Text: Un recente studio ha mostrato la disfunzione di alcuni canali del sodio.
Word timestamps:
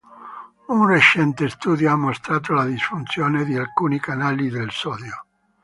Un 0.75 0.87
recente 0.89 1.47
studio 1.49 1.91
ha 1.91 1.95
mostrato 1.95 2.53
la 2.53 2.65
disfunzione 2.65 3.45
di 3.45 3.55
alcuni 3.55 3.99
canali 3.99 4.49
del 4.49 4.71
sodio. 4.71 5.25